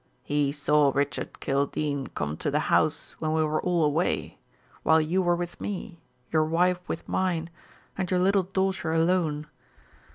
[0.23, 4.39] "He saw Richard Kildene come to the house when we were all away
[4.81, 7.51] while you were with me your wife with mine,
[7.95, 9.45] and your little daughter alone.